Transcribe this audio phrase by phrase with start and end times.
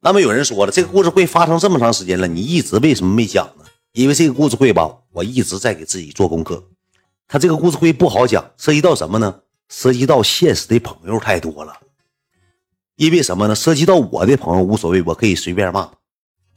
[0.00, 3.64] 那么有人说了，这个故事会发生这么长时间了，你一直为什么没讲呢？
[3.92, 6.62] 因为这个故事会吧，我一直在给自己做功课。
[7.26, 9.40] 他这个故事会不好讲，涉及到什么呢？
[9.68, 11.72] 涉及到现实的朋友太多了。
[12.96, 13.54] 因为什么呢？
[13.54, 15.90] 涉及到我的朋友无所谓，我可以随便骂。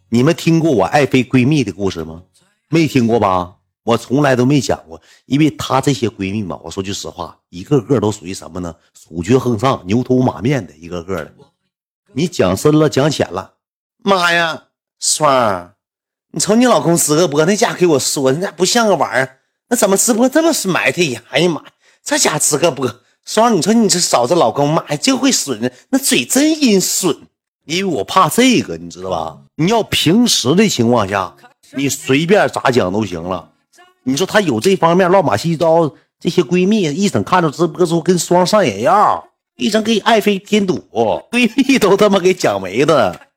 [0.10, 2.24] 你们听过我爱妃闺蜜的故事吗？
[2.70, 3.56] 没听过吧？
[3.84, 8.76] 我从来都没讲过，因为她这些闺蜜嘛，我说句实话，一个个都属于什么呢？
[8.94, 11.34] 鼠绝横上，牛头马面的，一个个的。
[12.14, 13.54] 你讲深了，讲浅了，
[14.04, 14.64] 妈呀，
[15.00, 15.76] 双儿，
[16.32, 19.38] 你瞅你老公直播那家给我说，那不像个玩意儿，
[19.70, 21.22] 那怎么直播这么是埋汰呀？
[21.30, 21.68] 哎呀妈呀，
[22.04, 27.16] 这家直播，双儿，你说你这嫂子老公，妈呀，就会损，那嘴真阴损。
[27.66, 29.38] 因为我怕这个，你知道吧？
[29.56, 31.34] 你要平时的情况下，
[31.76, 33.50] 你随便咋讲都行了。
[34.04, 39.24] 你说她有这方面乱码七糟，这些闺蜜一整看着直播之后跟双上眼药。
[39.62, 40.84] 一生给爱妃添堵，
[41.30, 43.28] 闺蜜都他妈给讲没了，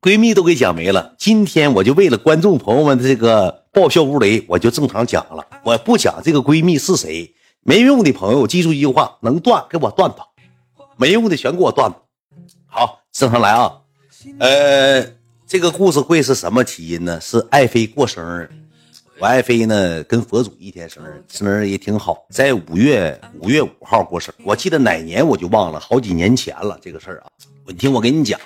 [0.00, 1.14] 闺蜜都给讲没了。
[1.16, 7.32] 今天我就为了观众朋友们的这个爆笑无雷，我就正常讲了，我不讲这个闺蜜是谁。
[7.62, 10.26] 没用的朋友记住一句话：能断给我断吧，
[10.96, 11.96] 没用的全给我断了。
[12.66, 13.74] 好，正常来啊。
[14.40, 15.06] 呃，
[15.46, 17.20] 这个故事会是什么起因呢？
[17.20, 18.50] 是爱妃过生日。
[19.20, 24.34] 我爱妃呢，跟佛祖一天生日，生日也挺好，在五月五月五号过生。
[24.42, 27.26] 我记得哪年我就忘了，好几年前了这个事儿啊。
[27.64, 28.40] 你听我跟你讲，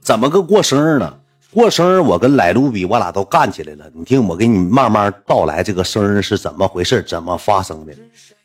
[0.00, 1.18] 怎么个过生日呢？
[1.50, 3.90] 过生日我跟莱卢比我俩都干起来了。
[3.92, 7.92] 你听我给你慢慢道来，这个生日是怎么回事，怎么发生的？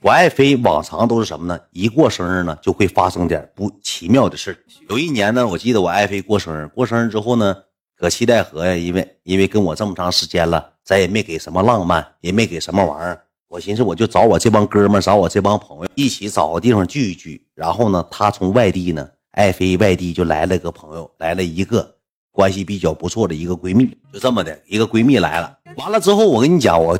[0.02, 1.60] 我爱妃往常都是什么呢？
[1.72, 4.58] 一过生日呢，就会发生点不奇妙的事
[4.90, 7.56] 有一年呢，我记得我爱妃过生日，过生日之后呢。
[7.95, 13.23] 搁七代河呀，因为因为跟我这么长时间了，咱也没给什么浪漫，也没给什么玩意儿。
[13.48, 17.45] 我寻思我就找我这帮哥们找我这帮朋友一起找个地方聚一聚。
[17.53, 21.95] 然后呢，他从外地呢，爱妃外地就来了个朋友，来了一个
[22.31, 25.59] 关系比较不错的一个闺蜜，就这么的一个闺蜜来了。
[25.78, 27.00] 完了之后，我跟你讲，我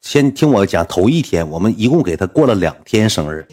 [0.00, 3.46] 先听我讲，头一天我们一共给她过了两天生日，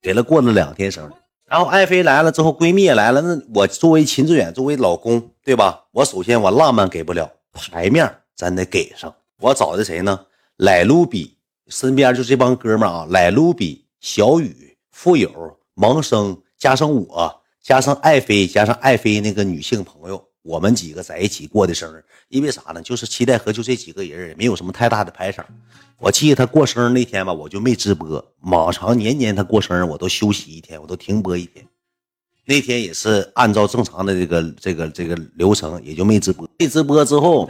[0.00, 1.12] 给了过了两天生日。
[1.46, 3.20] 然后爱妃来了之后，闺蜜也来了。
[3.20, 5.84] 那我作为秦志远，作为老公，对吧？
[5.92, 9.14] 我首先我浪漫给不了，牌面咱得给上。
[9.38, 10.18] 我找的谁呢？
[10.56, 11.36] 莱卢比
[11.68, 15.30] 身边就这帮哥们啊，莱卢比、小雨、富友、
[15.74, 22.02] 萌生，加上我，加上爱妃，加上爱妃那个女性朋友，我们几个在一起过的生日。
[22.28, 22.80] 因为啥呢？
[22.80, 25.44] 就是期待和就这几个人，也没有什么太大的排场。
[25.98, 28.24] 我记得他过生日那天吧，我就没直播。
[28.44, 31.62] 往常年年他过生日，我都休息一天，我都停播一天。
[32.46, 36.48] 那天也是按照正常的这个这个这个流程，也就没直播。
[36.58, 37.48] 没直播之后，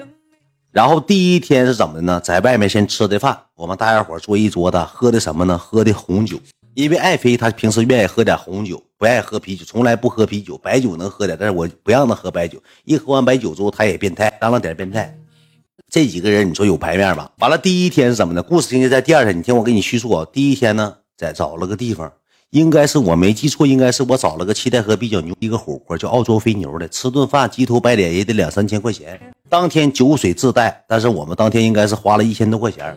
[0.73, 2.21] 然后第一天是怎么的呢？
[2.21, 5.59] 在外面先吃的饭，我们大家伙坐一桌子，喝的什么呢？
[5.59, 6.39] 喝的红酒。
[6.75, 12.63] 因为爱妃她平时愿意喝点红酒，不爱喝啤酒，从来不喝啤酒，白酒能喝点，但是我不让她喝白酒。
[12.85, 15.13] 一喝完白酒之后，她也变态，当了点变态。
[15.91, 17.29] 这几个人，你说有排面吧？
[17.39, 18.41] 完了，第一天是怎么的？
[18.41, 20.25] 故事情节在第二天，你听我给你叙述啊。
[20.33, 22.13] 第一天呢，在找了个地方，
[22.51, 29.21] 应该是我没记错，应该是我找了个七代河比较牛一个火锅，叫澳洲肥牛的，吃顿饭鸡头白脸也得两三千块钱。
[29.51, 32.97] 当天酒水自带，但是我们当天应该是花了一千多块钱。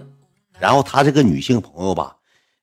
[0.59, 2.15] 然后他这个女性朋友吧，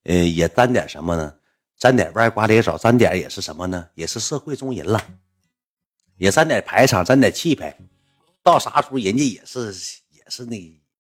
[0.05, 1.35] 呃，也沾点什么呢？
[1.77, 3.85] 沾点歪瓜裂枣，沾点也是什么呢？
[3.95, 5.03] 也是社会中人了，
[6.17, 7.77] 也沾点排场，沾点气派。
[8.43, 9.75] 到啥时候人家也是
[10.11, 10.21] 也。
[10.33, 10.57] 是那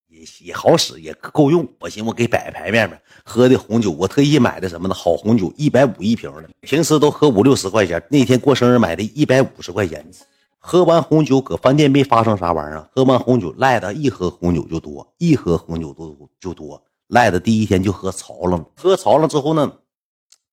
[0.08, 1.64] 也也好使，也够用。
[1.78, 4.92] 我寻我给摆牌面呗，喝的红酒，我特意买的什么呢？
[4.92, 8.02] 好红酒，一百五一瓶的，平时都喝五六十块钱。
[8.10, 10.04] 那天过生日买的一百五十块钱。
[10.60, 12.88] 喝完红酒搁饭店没发生啥玩意儿。
[12.94, 16.81] 喝完红酒赖的一喝红酒就多，一喝红酒都就多。
[17.09, 19.72] 赖的第一天就喝潮了，喝潮了之后呢，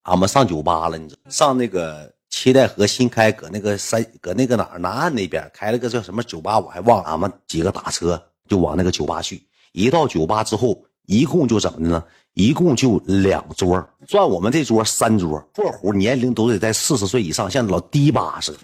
[0.03, 1.22] 俺们上酒吧了，你知道？
[1.29, 7.09] 上那个七代河新开，搁那个山，搁那个哪儿南岸那边开了个叫什么酒吧，我还忘了。
[7.09, 8.19] 俺们几个打车。
[8.50, 12.01] 就往那个酒吧去，一到酒吧之后，一共就怎么的呢？
[12.34, 18.59] 一共就两桌，算我们这桌三桌，括弧年龄都得在四十岁以上，像老迪吧似的，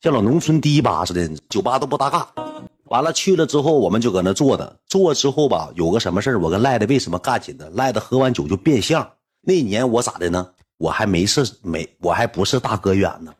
[0.00, 2.28] 像老农村迪吧似的，酒吧都不搭嘎。
[2.84, 7.68] 完了去了之后，我们就搁那坐着，坐之后吧，有个什么事我跟赖的为什么干起呢？
[7.74, 9.08] 赖的喝完酒就变相。
[9.40, 10.48] 那年我咋的呢？
[10.78, 13.32] 我还没是没，我还不是大哥远呢。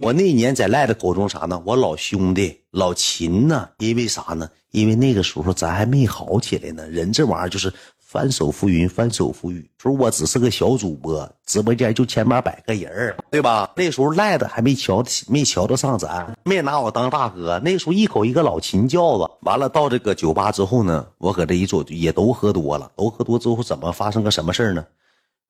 [0.00, 1.60] 我那年在赖的口中啥呢？
[1.64, 3.68] 我老兄弟老秦呢？
[3.78, 4.48] 因为啥呢？
[4.70, 6.86] 因为那个时候咱还没好起来呢。
[6.88, 7.72] 人这玩意儿就是
[8.08, 9.68] 翻手覆云，翻手覆雨。
[9.76, 13.70] 说我只是个小主播，直播间就千八百个人对吧？
[13.76, 17.60] 那时候赖的还没瞧，没瞧得上咱，没拿我当大哥。
[17.62, 19.30] 那时候一口一个老秦叫子。
[19.42, 22.90] 完了到这个酒吧之后呢，我搁这一坐，也都喝多了。
[22.96, 24.82] 都喝多之后怎么发生个什么事呢？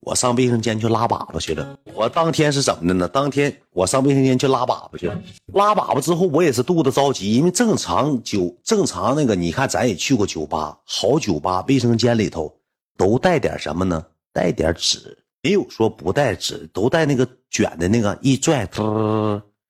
[0.01, 1.79] 我上卫生间去拉粑粑去了。
[1.93, 3.09] 我当天是怎么的呢？
[3.09, 5.21] 当天我上卫生间去拉粑粑去了，
[5.53, 12.57] 拉粑粑之后我也是肚子着急，因为正常酒正常那个，你看咱也去过酒吧，好酒吧卫生间里头
[12.97, 14.05] 都带点什么呢？
[14.33, 18.67] 带点纸，没有说不带纸，都带那个卷的那个一拽，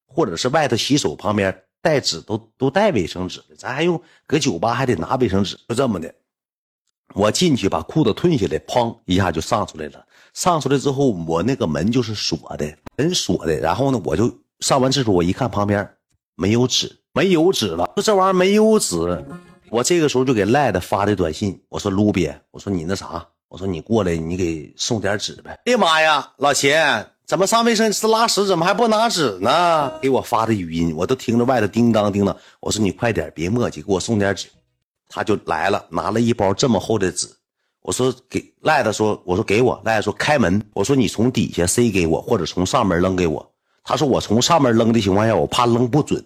[0.07, 6.13] 或者是外头洗手旁边带纸都都带卫生纸的，咱还用搁酒吧还得拿卫生纸，就这么的。
[7.15, 10.05] 我进去把裤子褪下来，砰一下就上出来了。
[10.35, 13.57] 上出来之后，我那个门就是锁的，门锁的。
[13.59, 15.89] 然后呢，我就上完厕所，我一看旁边
[16.37, 17.91] 没有纸，没有纸了。
[17.97, 19.25] 说这玩意儿没有纸，
[19.71, 25.59] 我这个时候就给赖的发的短信，我说卢比，我说你那啥，我说你过来，你给送点纸呗。
[25.67, 26.73] 哎呀妈呀，老秦，
[27.27, 29.93] 怎么上卫生室拉屎，怎么还不拿纸呢？
[30.01, 32.37] 给我发的语音，我都听着外头叮当叮当。
[32.61, 34.49] 我说你快点，别磨叽，给我送点纸。
[35.11, 37.27] 他就来了，拿了一包这么厚的纸。
[37.83, 40.63] 我说给赖子说，我说给我赖子说开门。
[40.75, 43.53] 我说你从底下塞给我，或者从上面扔给我。
[43.83, 46.23] 他说我从上面扔的情况下，我怕扔不准。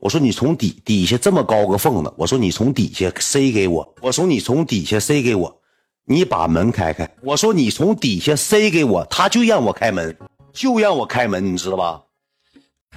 [0.00, 3.94] 我说你从底底下这么高个缝子，我说你从底下塞给我。
[4.00, 5.60] 我说你从底下塞给我，
[6.04, 7.08] 你把门开开。
[7.22, 10.16] 我说你从底下塞给我，他就让我开门，
[10.52, 12.02] 就让我开门，你知道吧？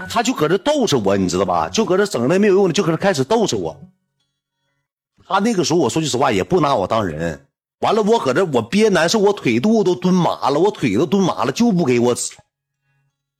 [0.09, 1.69] 他就搁这逗着我，你知道吧？
[1.69, 3.79] 就搁这整那没有用的，就搁这开始逗着我。
[5.27, 7.46] 他那个时候，我说句实话，也不拿我当人。
[7.79, 12.33] 完了，我搁这我憋难受，我腿肚子都蹲麻了，我腿都蹲麻了，就不给我纸。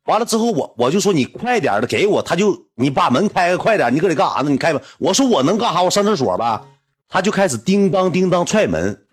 [0.06, 4.50] 完了之后，我我就说你快点的给我，他就你把门开开，快点，你搁里干啥呢？
[4.50, 4.82] 你开门。
[5.00, 5.82] 我说我能干啥？
[5.82, 6.66] 我上厕所吧。
[7.10, 9.06] 他就开始叮当叮当踹门，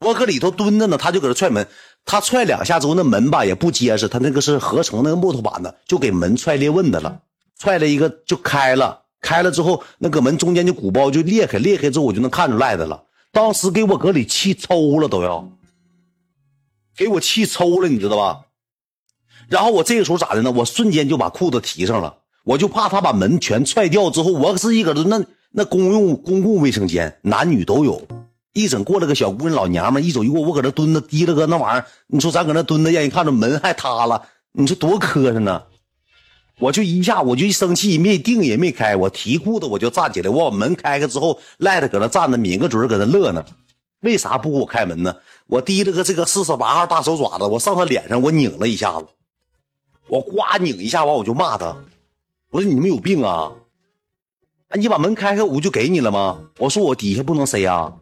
[0.00, 1.66] 我搁里头蹲着呢，他就搁这踹门。
[2.04, 7.20] 他踹两下之后，那门吧也不结实，他那个是合成那个木头板子，就给门踹裂纹的了，
[7.58, 9.02] 踹了一个就开了。
[9.20, 13.02] 开了之后，那个门中间就鼓包就裂开，裂开之后我就能看出赖的了。
[13.34, 15.50] 当时给我搁里气抽了，都要
[16.96, 18.42] 给我气抽了，你知道吧？
[19.48, 20.52] 然后我这个时候咋的呢？
[20.52, 28.00] 我瞬间就把裤子提上了，我就怕他把门全踹掉之后，我是一个那那公用公共卫生间，男女都有，
[28.52, 34.22] 一整过来个小姑娘老娘们，一走一过，我搁那蹲着提了个那玩意儿，你说咱搁那蹲着，让人看着门还塌了，
[34.52, 35.64] 你说多磕碜呢？
[36.58, 43.44] 我就一下，我就一生气，没定也没开，我提裤子我就站起来，我把门开开之后，赖着搁那站着，抿个嘴搁那乐呢。
[44.00, 45.16] 为啥不给我开门呢？
[45.46, 49.06] 我提了个这个四十八号大手爪子，我上他脸上我拧了一下子，
[50.08, 51.76] 我呱拧一下完我就骂他，
[52.50, 53.50] 我说你们有病啊！
[54.68, 56.38] 哎，你把门开开，我不就给你了吗？
[56.58, 57.94] 我说我底下不能塞啊！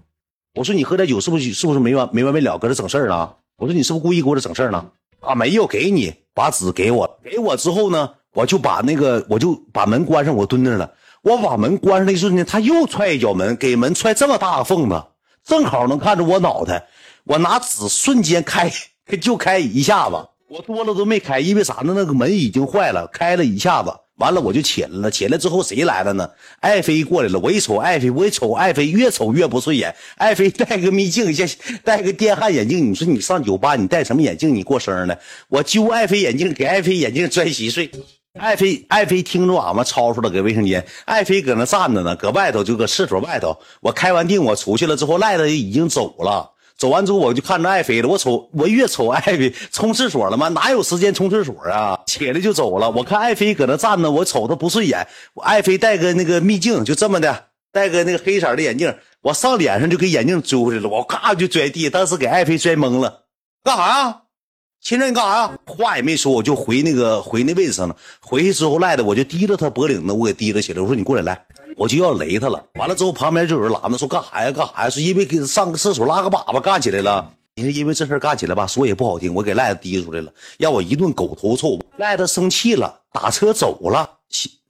[0.54, 3.34] 我说你喝点酒是不是是不是没完没完没了搁这整事儿呢？
[3.56, 4.90] 我说你是不是故意给我这整事儿呢？
[5.20, 8.14] 啊，没有，给你把纸给我，给我之后呢？
[8.34, 10.90] 我就把那个，我就把门关上，我蹲那了。
[11.22, 15.02] 我把门关上的一瞬间，他又踹一脚门，给门踹这么大个缝子，
[15.44, 16.88] 正好能看着我脑袋。
[17.24, 18.72] 我拿纸瞬间开，
[19.20, 20.16] 就开一下子，
[20.48, 21.92] 我多了都没开，因为啥呢？
[21.94, 23.92] 那个门已经坏了，开了一下子。
[24.16, 26.28] 完了我就起来了，起来之后谁来了呢？
[26.60, 27.38] 爱妃过来了。
[27.38, 29.94] 我一瞅爱妃，我一瞅爱妃，越瞅越不顺眼。
[30.16, 31.48] 爱妃戴个秘镜，像
[31.82, 32.90] 戴个电焊眼镜。
[32.90, 34.54] 你说你上酒吧，你戴什么眼镜？
[34.54, 35.16] 你过生日呢？
[35.48, 37.90] 我揪爱妃眼镜，给爱妃眼镜拽稀碎。
[38.40, 40.84] 爱妃，爱妃听着俺们吵吵了，搁卫生间。
[41.04, 43.58] 爱妃搁那站着呢，搁外头就搁厕所外头。
[43.80, 46.50] 我开完腚，我出去了之后，赖子已经走了。
[46.78, 48.08] 走完之后，我就看着爱妃了。
[48.08, 50.48] 我瞅，我越瞅爱妃冲厕所了吗？
[50.48, 52.00] 哪有时间冲厕所啊？
[52.06, 52.90] 起来就走了。
[52.90, 55.06] 我看爱妃搁那站着，我瞅她不顺眼。
[55.42, 58.96] 爱妃戴个那个秘镜，就这么的，戴个那个黑色的眼镜。
[59.20, 63.24] 我上脸上就给眼镜追回来了，我咔就拽地，当时给爱妃拽懵了。
[63.62, 64.22] 干啥呀？
[64.82, 65.58] 亲热，你干啥呀？
[65.64, 67.96] 话也没说，我就回那个回那位置上了。
[68.20, 70.82] 回去之后赖的，我就提着他脖领子，我给提了起来。
[70.82, 71.46] 我说你过来，来，
[71.76, 72.66] 我就要雷他了。
[72.74, 74.50] 完了之后，旁边就有人拦着，说干啥呀？
[74.50, 74.90] 干啥呀？
[74.90, 77.32] 是因为给上个厕所拉个粑粑干起来了。
[77.54, 81.78] 你说因为这事干起来吧，说也不好听，我给赖子提出来了，让我一顿狗头臭。
[81.96, 84.18] 赖子生气了，打车走了。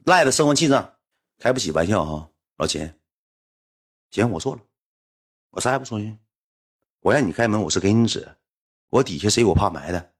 [0.04, 0.90] 赖子生完气呢，
[1.38, 2.28] 开不起玩笑哈，
[2.58, 2.92] 老秦，
[4.10, 4.60] 行，我错了，
[5.52, 6.14] 我啥也不说去。
[7.00, 8.28] 我让你开门，我是给你纸。
[8.92, 10.10] 我底下谁我怕埋的。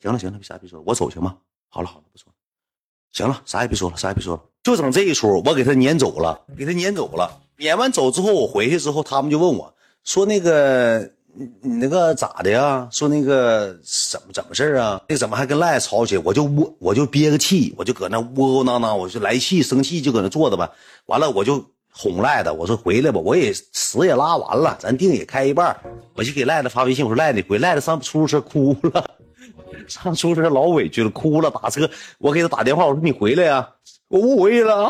[0.00, 1.38] 行了行了，别啥别说了，我走行吗？
[1.70, 2.30] 好了好了，不说。
[3.10, 7.40] 行了，啥也别说了，啥也别说了，就整这一出，我给他撵走了，给他撵走了。
[7.56, 9.74] 撵完走之后，我回去之后，他们就问我
[10.04, 12.86] 说：“那个你你那个咋的呀？
[12.92, 15.02] 说那个怎么怎么事啊？
[15.08, 16.22] 那怎么还跟赖吵起来？
[16.26, 20.70] 我就窝我就憋个气，我就搁那窝窝囊囊，我就来气生气，就搁那坐着吧。
[21.06, 21.64] 完了我就。”
[22.00, 25.76] 哄赖子，我说回来吧，我也屎也拉完了，咱腚也开一半，
[26.14, 29.04] 我就给赖子发微信，我说赖子回，赖子上出租车哭了，
[29.88, 33.68] 上出租车老委屈了，哭了，打车，我给他打电话，我说你回来呀，
[34.06, 34.84] 我不回去了，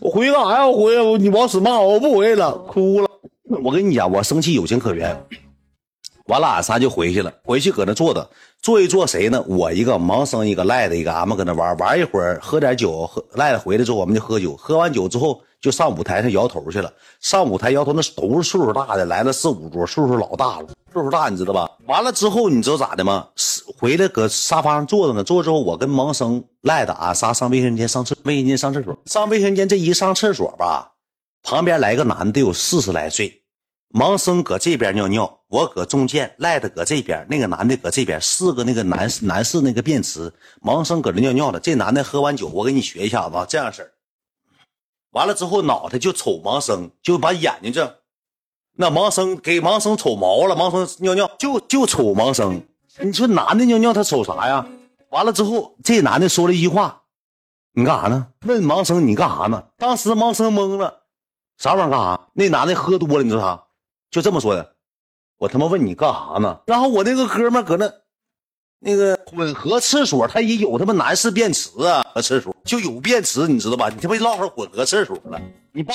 [0.00, 0.66] 我回去干啥呀？
[0.66, 3.08] 我回来，你往死骂我，我不回去了，哭了。
[3.62, 5.14] 我跟你讲，我生气有情可原，
[6.28, 7.30] 完了，俺仨就回去了。
[7.44, 8.26] 回去搁那坐着，
[8.62, 9.44] 坐一坐谁呢？
[9.46, 14.56] 我一个，盲生一个，赖子一个，俺们搁那玩玩一会儿，喝点酒，喝赖子回来之后，我们就喝酒。
[14.56, 16.92] 喝完酒之后，就上舞台上摇头去了。
[17.20, 21.66] 上舞台摇头，那都是岁数大的，来了四五桌，岁数老大了，岁数大，你知道吧？
[21.86, 23.26] 完了之后，你知道咋的吗？
[23.78, 25.24] 回来搁沙发上坐着呢。
[25.24, 28.94] 坐之后，我跟盲生赖的，俺仨上卫生间上厕卫生间上厕所。
[29.06, 30.92] 上卫生间这一上厕所吧，
[31.42, 33.40] 旁边来个男的，有四十来岁。
[33.94, 40.30] 盲生搁这边尿尿，我搁中间，赖的搁这边，那个男的搁这边，四个那个男男士那个便池，
[40.60, 41.58] 盲生搁这尿尿了。
[41.58, 43.88] 这男的喝完酒，我给你学一下子，这样式
[45.14, 48.00] 完了之后，脑袋就瞅盲生，就把眼睛这，
[48.76, 50.56] 那盲生给盲生瞅毛了。
[50.56, 52.60] 盲生尿尿就就瞅盲生，
[53.00, 54.66] 你说男的尿尿他瞅啥呀？
[55.10, 57.02] 完了之后，这男的说了一句话
[57.74, 61.02] ：“你干啥呢？”问盲生：“你干啥呢？”当时盲生懵了，
[61.58, 62.28] 啥玩意儿干啥？
[62.34, 63.64] 那男的喝多了，你知道啥？
[64.10, 64.74] 就这么说的，
[65.38, 66.60] 我他妈问你干啥呢？
[66.66, 67.88] 然后我那个哥们搁那，
[68.80, 73.88] 那个混合厕所，他也有他妈男士便池啊，厕所就有便池，你知道吧？
[73.88, 75.40] 你他妈唠上混合厕所了。
[75.72, 75.94] 你爸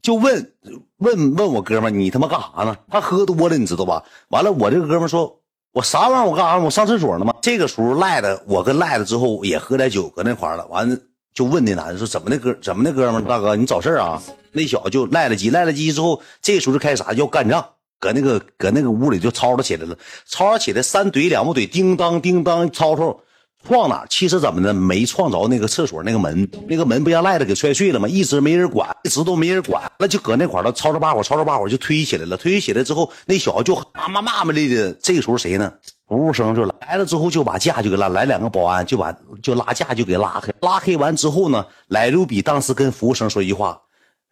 [0.00, 0.52] 就问
[0.98, 2.76] 问问我哥们，你他妈干啥呢？
[2.88, 4.02] 他喝多了，你知道吧？
[4.28, 5.40] 完了，我这个哥们说，
[5.72, 6.24] 我啥玩意儿？
[6.30, 6.56] 我干啥？
[6.58, 7.34] 我上厕所呢吗？
[7.42, 10.66] 这个时候赖的，我跟赖的之后也喝点酒，搁那块了。
[10.68, 10.96] 完了
[11.34, 12.54] 就问那男的说，怎么的哥？
[12.62, 13.24] 怎么的哥们？
[13.24, 14.22] 大哥，你找事啊？
[14.52, 17.62] 那小子就赖了鸡，赖了鸡之后，这个时候就开始啥要干仗，
[17.98, 19.96] 搁那个搁那个屋里就吵吵起来了，
[20.28, 23.18] 吵吵起来三怼两不怼，叮当叮当吵吵，
[23.66, 24.06] 撞哪？
[24.08, 28.06] 其实怎么的没撞着那个厕所那个门，那个门不让赖子给踹碎了吗？
[28.06, 34.92] 一直没人管，一直都没人管，那就搁那块了，吵吵把火，吵吵把火就推起来了，推起来之后，那小子就骂骂骂骂咧的。
[35.02, 35.72] 这个时候谁呢？
[36.06, 39.12] 服务生就来了之后就把架就给拉，来两个保安就把
[39.42, 43.80] 就拉架就给拉开，拉开完之后呢，来卢比当时跟服务生说一句话。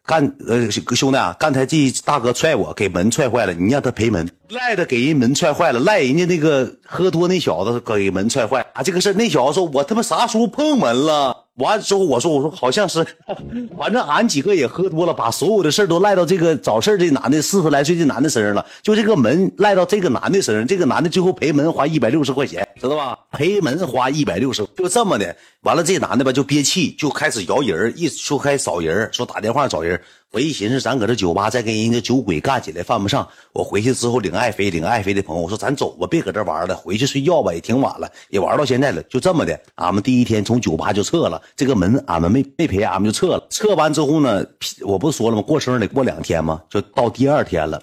[0.05, 4.27] 干呃兄弟啊，刚才这大哥踹我，给门踹坏了，你让他赔门。
[4.49, 11.35] 赖的给人门踹坏了，赖人家那个喝多那小子给门踹坏啊，这个事那小子说，我他妈啥时候碰门了？
[11.55, 13.03] 完之后我说我说好像是，
[13.79, 23.17] 反正俺几个也喝多了，把所有的事都赖到这个找事这男的四十来岁这男的身上了，就这个门赖到这个男的身上，这个男的最后赔门花一百六十块钱，知道吧？
[23.31, 25.35] 赔门花一百六十，就这么的。
[25.65, 29.99] 完了这男的吧就憋气，就开始摇人一说开找人说打电话找人。
[30.31, 33.27] 我一寻思，咱搁这酒吧再跟人家酒鬼干起来犯不上。
[33.51, 39.01] 我回去之后领爱妃，领爱妃的朋友，我说咱走吧，别搁这玩了，回去睡觉吧，也挺晚了，也玩到现在了。
[39.03, 43.47] 就这么的，俺们第一天从酒吧就撤了，这个门俺们没没赔，俺们就撤了。
[43.49, 44.45] 撤完之后呢，
[44.81, 45.41] 我不是说了吗？
[45.41, 46.61] 过生日得过两天吗？
[46.69, 47.81] 就到第二天了。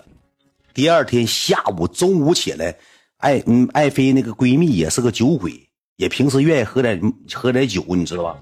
[0.72, 2.76] 第二天下午中午起来，
[3.16, 7.00] 爱嗯爱妃那个闺蜜也是个酒鬼，也平时愿意喝点
[7.32, 8.36] 喝点酒，你知道吧？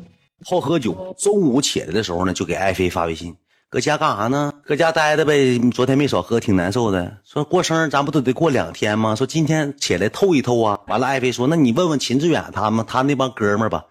[0.45, 1.15] 好喝酒。
[1.19, 3.37] 中午起来的时候呢，就给爱妃发微信。
[3.69, 4.53] 搁家干啥呢？
[4.65, 5.59] 搁家待着呗。
[5.71, 7.19] 昨天没少喝，挺难受的。
[7.25, 9.15] 说过生日，咱不都得过两天吗？
[9.15, 10.81] 说今天起来透一透啊。
[10.89, 13.85] 完了，爱妃说：“那你问问秦志远他们，他那帮哥们儿吧。”